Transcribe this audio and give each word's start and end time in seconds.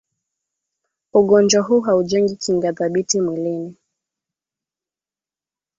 ugonjwa 1.13 1.61
huu 1.63 1.81
haujengi 1.81 2.35
kinga 2.35 2.73
thabiti 2.73 3.21
mwilini 3.21 3.75